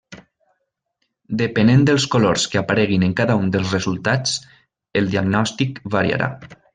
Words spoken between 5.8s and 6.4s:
variarà.